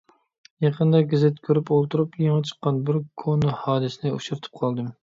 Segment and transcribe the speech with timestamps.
[0.65, 4.93] يېقىندا گېزىت كۆرۈپ ئولتۇرۇپ، يېڭى چىققان بىر كونا ھادىسىنى ئۇچرىتىپ قالدىم.